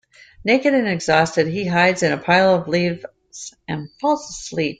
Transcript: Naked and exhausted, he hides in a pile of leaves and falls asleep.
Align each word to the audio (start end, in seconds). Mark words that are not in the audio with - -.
Naked 0.43 0.73
and 0.73 0.87
exhausted, 0.87 1.45
he 1.45 1.67
hides 1.67 2.01
in 2.01 2.11
a 2.11 2.17
pile 2.17 2.55
of 2.55 2.67
leaves 2.67 3.05
and 3.67 3.87
falls 3.99 4.27
asleep. 4.31 4.69